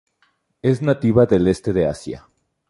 Es 0.63 0.81
nativa 0.81 1.27
del 1.27 1.47
este 1.47 1.73
de 1.73 1.85
Asia. 1.85 2.27